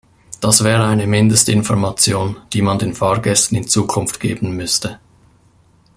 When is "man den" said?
2.63-2.95